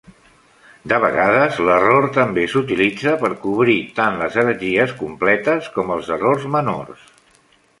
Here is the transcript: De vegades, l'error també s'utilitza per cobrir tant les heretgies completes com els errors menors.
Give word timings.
De 0.91 0.97
vegades, 1.01 1.59
l'error 1.67 2.07
també 2.15 2.45
s'utilitza 2.53 3.13
per 3.25 3.31
cobrir 3.43 3.77
tant 3.99 4.17
les 4.23 4.39
heretgies 4.45 4.97
completes 5.03 5.69
com 5.77 5.95
els 5.99 6.11
errors 6.17 6.49
menors. 6.57 7.07